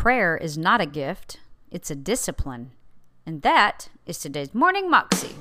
[0.00, 1.38] prayer is not a gift,
[1.70, 2.70] it's a discipline.
[3.26, 5.34] And that is today's Morning Moxie.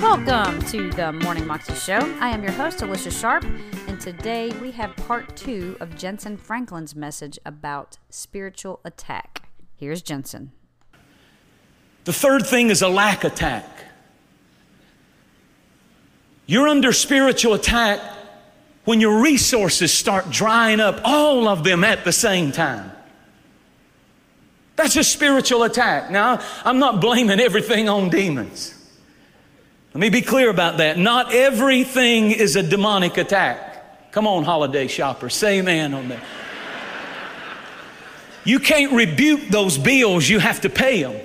[0.00, 1.98] Welcome to the Morning Moxie Show.
[2.20, 3.44] I am your host, Alicia Sharp,
[3.88, 9.48] and today we have part two of Jentezen Franklin's message about spiritual attack.
[9.74, 10.50] Here's Jentezen.
[12.04, 13.85] The third thing is a lack attack.
[16.46, 18.00] You're under spiritual attack
[18.84, 22.92] when your resources start drying up, all of them at the same time.
[24.76, 26.10] That's a spiritual attack.
[26.10, 28.72] Now, I'm not blaming everything on demons.
[29.92, 30.98] Let me be clear about that.
[30.98, 34.12] Not everything is a demonic attack.
[34.12, 36.22] Come on, holiday shoppers, say amen on that.
[38.44, 41.16] You can't rebuke those bills, you have to pay them.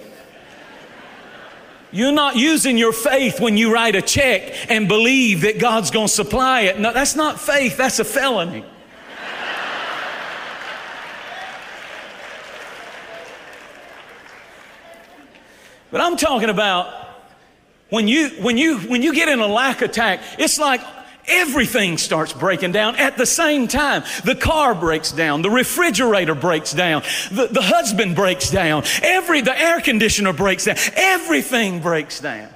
[1.91, 6.07] You're not using your faith when you write a check and believe that God's going
[6.07, 6.79] to supply it.
[6.79, 8.63] No, that's not faith, that's a felony.
[15.91, 17.09] But I'm talking about
[17.89, 20.79] when you when you when you get in a lack attack, it's like
[21.27, 24.03] Everything starts breaking down at the same time.
[24.23, 25.41] The car breaks down.
[25.41, 27.03] The refrigerator breaks down.
[27.31, 28.83] The, the husband breaks down.
[29.03, 30.77] Every, the air conditioner breaks down.
[30.95, 32.49] Everything breaks down.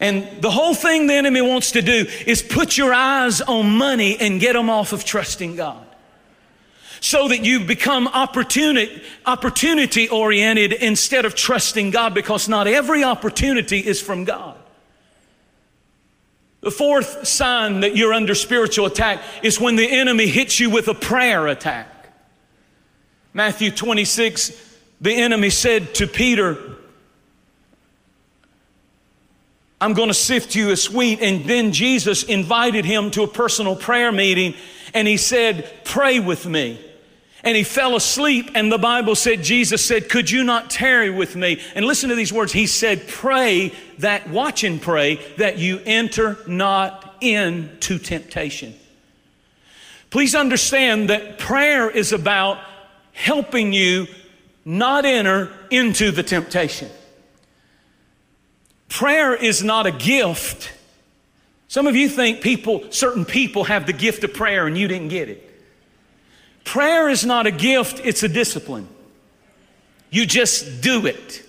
[0.00, 4.16] And the whole thing the enemy wants to do is put your eyes on money
[4.18, 5.84] and get them off of trusting God.
[7.00, 13.78] So that you become opportunity, opportunity oriented instead of trusting God because not every opportunity
[13.78, 14.56] is from God.
[16.68, 20.86] The fourth sign that you're under spiritual attack is when the enemy hits you with
[20.88, 22.12] a prayer attack.
[23.32, 24.52] Matthew 26,
[25.00, 26.58] the enemy said to Peter,
[29.80, 31.22] I'm going to sift you as wheat.
[31.22, 34.52] And then Jesus invited him to a personal prayer meeting
[34.92, 36.78] and he said, Pray with me
[37.48, 38.50] and he fell asleep.
[38.54, 41.62] And the Bible said, Jesus said, Could you not tarry with me?
[41.74, 42.52] And listen to these words.
[42.52, 48.74] He said, Pray that, watch and pray that you enter not into temptation.
[50.10, 52.58] Please understand that prayer is about
[53.12, 54.08] helping you
[54.66, 56.90] not enter into the temptation.
[58.90, 60.70] Prayer is not a gift.
[61.68, 65.08] Some of you think people, certain people have the gift of prayer and you didn't
[65.08, 65.47] get it.
[66.68, 68.86] Prayer is not a gift, it's a discipline.
[70.10, 71.42] You just do it.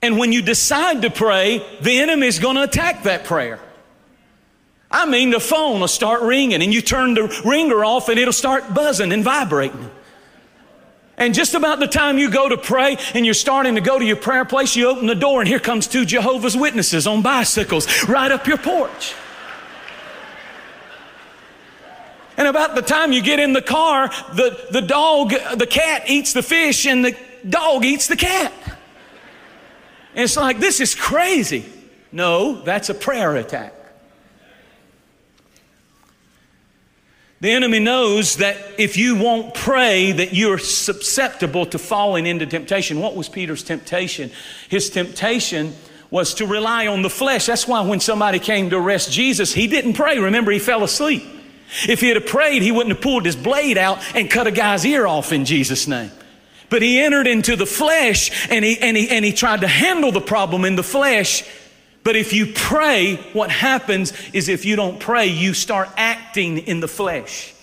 [0.00, 3.58] And when you decide to pray, the enemy is going to attack that prayer.
[4.88, 8.32] I mean, the phone will start ringing and you turn the ringer off and it'll
[8.32, 9.90] start buzzing and vibrating.
[11.16, 14.04] And just about the time you go to pray and you're starting to go to
[14.04, 18.08] your prayer place, you open the door and here comes two Jehovah's Witnesses on bicycles
[18.08, 19.16] right up your porch.
[22.42, 26.32] And about the time you get in the car, the, the dog, the cat eats
[26.32, 27.16] the fish and the
[27.48, 28.52] dog eats the cat.
[30.16, 31.64] And it's like, this is crazy.
[32.10, 33.72] No, that's a prayer attack.
[37.38, 42.98] The enemy knows that if you won't pray, that you're susceptible to falling into temptation.
[42.98, 44.32] What was Peter's temptation?
[44.68, 45.76] His temptation
[46.10, 47.46] was to rely on the flesh.
[47.46, 50.18] That's why when somebody came to arrest Jesus, he didn't pray.
[50.18, 51.31] Remember, he fell asleep.
[51.88, 54.84] If he had prayed, he wouldn't have pulled his blade out and cut a guy's
[54.84, 56.10] ear off in Jesus' name.
[56.68, 60.12] But he entered into the flesh and he, and he, and he tried to handle
[60.12, 61.44] the problem in the flesh.
[62.04, 66.80] But if you pray, what happens is if you don't pray, you start acting in
[66.80, 67.54] the flesh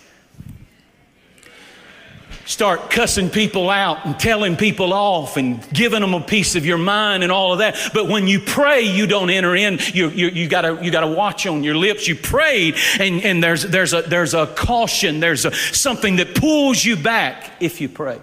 [2.50, 6.80] start cussing people out and telling people off and giving them a piece of your
[6.80, 7.78] mind and all of that.
[7.94, 9.78] But when you pray, you don't enter in.
[9.94, 12.08] You, you, you gotta, you gotta watch on your lips.
[12.08, 15.20] You prayed and, and there's, there's a, there's a caution.
[15.20, 18.20] There's a, something that pulls you back if you pray.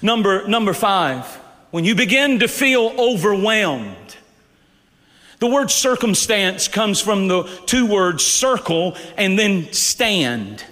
[0.00, 1.26] Number, number five,
[1.72, 4.16] when you begin to feel overwhelmed,
[5.40, 10.64] the word circumstance comes from the two words circle and then stand.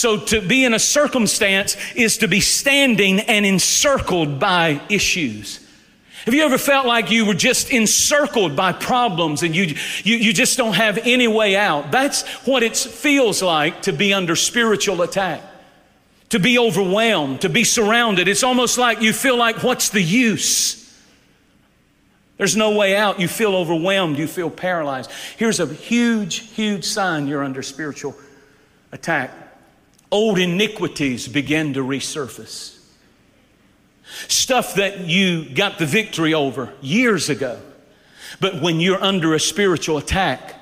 [0.00, 5.60] So to be in a circumstance is to be standing and encircled by issues.
[6.24, 10.32] Have you ever felt like you were just encircled by problems and you, you, you
[10.32, 11.90] just don't have any way out?
[11.90, 15.42] That's what it feels like to be under spiritual attack,
[16.30, 18.26] to be overwhelmed, to be surrounded.
[18.26, 20.98] It's almost like you feel like, what's the use?
[22.38, 23.20] There's no way out.
[23.20, 24.16] You feel overwhelmed.
[24.16, 25.10] You feel paralyzed.
[25.36, 28.16] Here's a huge, huge sign you're under spiritual
[28.92, 29.30] attack
[30.10, 32.76] old iniquities begin to resurface.
[34.28, 37.60] stuff that you got the victory over years ago.
[38.40, 40.54] But when you're under a spiritual attack,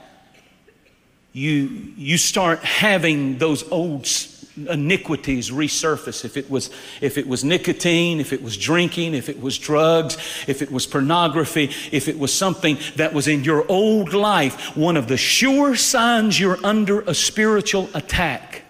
[1.33, 4.07] you, you start having those old
[4.67, 9.41] iniquities resurface if it was if it was nicotine if it was drinking if it
[9.41, 10.17] was drugs
[10.49, 14.97] if it was pornography if it was something that was in your old life one
[14.97, 18.65] of the sure signs you're under a spiritual attack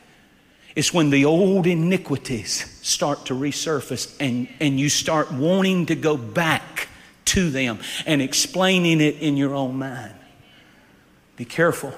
[0.78, 6.16] is when the old iniquities start to resurface and and you start wanting to go
[6.16, 6.88] back
[7.24, 10.14] to them and explaining it in your own mind
[11.36, 11.92] be careful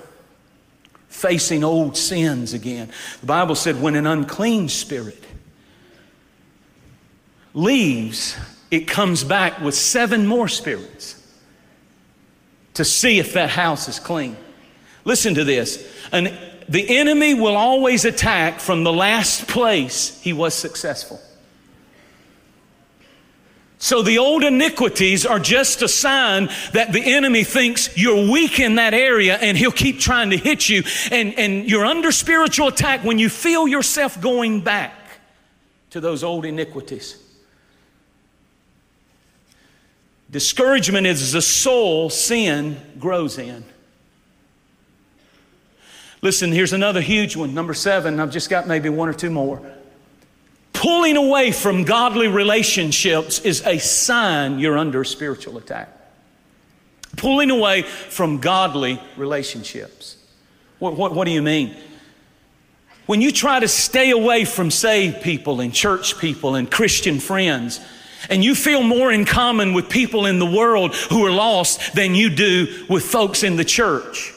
[1.11, 2.89] facing old sins again.
[3.21, 5.23] The Bible said when an unclean spirit
[7.53, 8.39] leaves,
[8.71, 11.17] it comes back with seven more spirits
[12.75, 14.37] to see if that house is clean.
[15.05, 15.85] Listen to this.
[16.13, 16.29] An,
[16.71, 21.21] the enemy will always attack from the last place he was successful.
[23.79, 28.77] So the old iniquities are just a sign that the enemy thinks you're weak in
[28.77, 30.85] that area and he'll keep trying to hit you.
[31.11, 34.95] And, and you're under spiritual attack when you feel yourself going back
[35.91, 37.21] to those old iniquities.
[40.31, 43.65] Discouragement is the soul sin grows in.
[46.23, 47.55] Listen, here's another huge one.
[47.55, 48.21] Number seven.
[48.21, 49.63] I've just got maybe one or two more.
[50.73, 55.89] Pulling away from godly relationships is a sign you're under spiritual attack.
[57.17, 60.17] Pulling away from godly relationships.
[60.79, 61.77] What, what, what do you mean?
[63.07, 67.81] When you try to stay away from saved people and church people and Christian friends,
[68.29, 72.15] and you feel more in common with people in the world who are lost than
[72.15, 74.33] you do with folks in the church.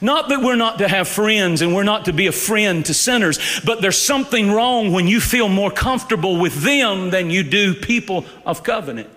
[0.00, 2.94] Not that we're not to have friends and we're not to be a friend to
[2.94, 7.74] sinners, but there's something wrong when you feel more comfortable with them than you do
[7.74, 9.08] people of covenant.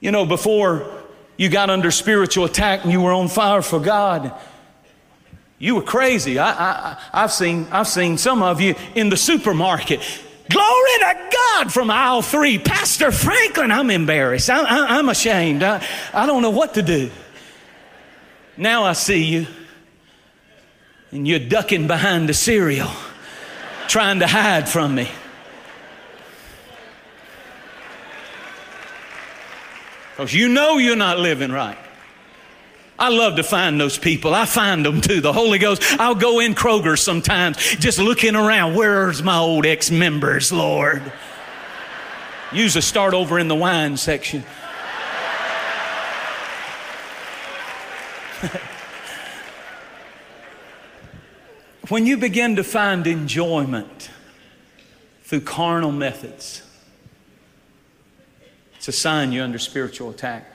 [0.00, 0.90] You know, before
[1.36, 4.32] you got under spiritual attack and you were on fire for God,
[5.58, 6.40] you were crazy.
[6.40, 10.00] I, have seen, I've seen some of you in the supermarket.
[10.50, 12.58] Glory to God from aisle three.
[12.58, 14.50] Pastor Franklin, I'm embarrassed.
[14.50, 15.62] I, am ashamed.
[15.62, 17.10] I, I don't know what to do.
[18.56, 19.46] Now I see you,
[21.10, 22.90] and you're ducking behind the cereal,
[23.88, 25.08] trying to hide from me.
[30.10, 31.78] Because you know you're not living right.
[32.98, 34.34] I love to find those people.
[34.34, 35.20] I find them too.
[35.20, 38.76] The Holy Ghost, I'll go in Kroger sometimes just looking around.
[38.76, 41.02] Where's my old ex members, Lord?
[42.52, 44.44] Usually start over in the wine section.
[51.88, 54.10] when you begin to find enjoyment
[55.22, 56.62] through carnal methods,
[58.76, 60.46] it's a sign you're under spiritual attack.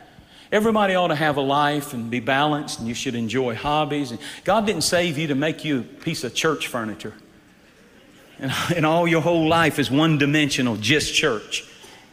[0.52, 4.12] Everybody ought to have a life and be balanced, and you should enjoy hobbies.
[4.12, 7.14] And God didn't save you to make you a piece of church furniture.
[8.40, 11.66] And, and all your whole life is one dimensional, just church.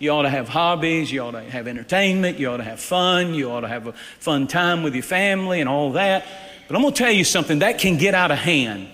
[0.04, 3.32] You ought to have hobbies, you ought to have entertainment, you ought to have fun,
[3.32, 6.26] you ought to have a fun time with your family and all that.
[6.68, 8.86] But I'm going to tell you something that can get out of hand.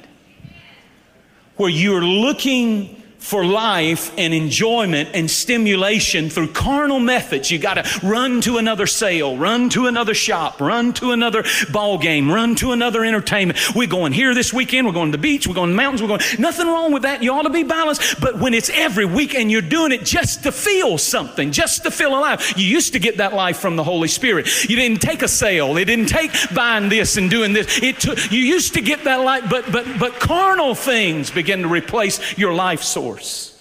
[1.56, 7.50] Where you're looking for life and enjoyment and stimulation through carnal methods.
[7.50, 11.98] You got to run to another sale, run to another shop, run to another ball
[11.98, 13.58] game, run to another entertainment.
[13.76, 14.86] We're going here this weekend.
[14.86, 15.46] We're going to the beach.
[15.46, 16.02] We're going to the mountains.
[16.02, 16.22] We're going.
[16.38, 17.22] Nothing wrong with that.
[17.22, 18.20] You ought to be balanced.
[18.20, 21.90] But when it's every week and you're doing it just to feel something, just to
[21.90, 24.68] feel alive, you used to get that life from the Holy Spirit.
[24.68, 25.76] You didn't take a sale.
[25.76, 27.82] It didn't take buying this and doing this.
[27.82, 31.68] It took, you used to get that life, but but but carnal things begin to
[31.68, 33.56] replace your life source force.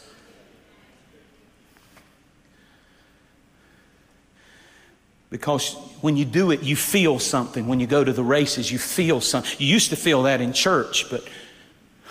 [5.30, 7.68] Because when you do it, you feel something.
[7.68, 9.56] When you go to the races, you feel something.
[9.60, 11.24] You used to feel that in church, but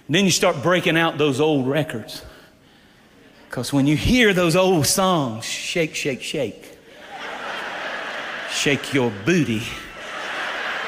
[0.09, 2.21] then you start breaking out those old records.
[3.49, 6.77] Because when you hear those old songs, shake, shake, shake,
[8.51, 9.61] shake your booty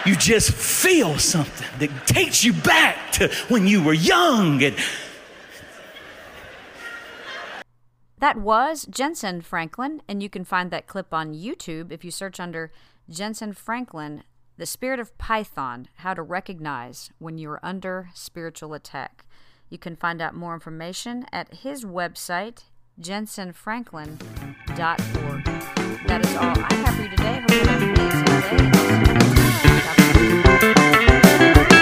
[0.06, 4.76] you just feel something that takes you back to when you were young and
[8.20, 12.38] that was Jentezen Franklin, and you can find that clip on YouTube if you search
[12.38, 12.70] under
[13.10, 14.24] Jentezen Franklin,
[14.58, 19.26] The Spirit of Python How to Recognize When You Are Under Spiritual Attack.
[19.70, 22.64] You can find out more information at his website,
[23.00, 25.79] jentezenfranklin.org.
[26.06, 27.42] That is all I have for you today.
[27.42, 28.24] Hope you have an amazing
[31.74, 31.79] day.